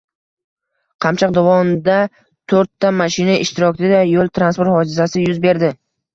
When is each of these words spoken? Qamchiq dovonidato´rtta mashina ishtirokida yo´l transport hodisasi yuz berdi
Qamchiq 1.05 1.35
dovonidato´rtta 1.35 2.91
mashina 3.03 3.37
ishtirokida 3.45 4.01
yo´l 4.15 4.33
transport 4.41 4.75
hodisasi 4.79 5.25
yuz 5.29 5.41
berdi 5.47 5.73